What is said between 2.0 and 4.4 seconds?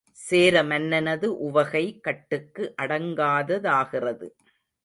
கட்டுக்கு அடங்காததாகிறது.